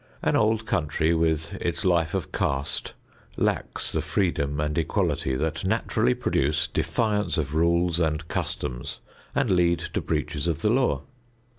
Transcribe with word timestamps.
An 0.23 0.35
old 0.35 0.65
country 0.65 1.13
with 1.13 1.53
its 1.61 1.85
life 1.85 2.15
of 2.15 2.31
caste 2.31 2.93
lacks 3.37 3.91
the 3.91 4.01
freedom 4.01 4.59
and 4.59 4.75
equality 4.75 5.35
that 5.35 5.63
naturally 5.63 6.15
produce 6.15 6.65
defiance 6.65 7.37
of 7.37 7.53
rules 7.53 7.99
and 7.99 8.27
customs 8.27 8.97
and 9.35 9.51
lead 9.51 9.77
to 9.77 10.01
breaches 10.01 10.47
of 10.47 10.63
the 10.63 10.71
law. 10.71 11.03